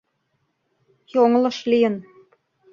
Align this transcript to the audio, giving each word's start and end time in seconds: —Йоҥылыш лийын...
—Йоҥылыш 1.13 1.57
лийын... 1.71 1.95